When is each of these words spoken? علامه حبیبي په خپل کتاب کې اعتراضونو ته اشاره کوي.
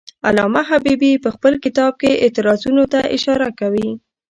علامه 0.27 0.61
حبیبي 0.69 1.11
په 1.23 1.29
خپل 1.35 1.53
کتاب 1.65 1.91
کې 2.01 2.19
اعتراضونو 2.23 2.83
ته 2.91 2.99
اشاره 3.15 3.49
کوي. 3.59 3.89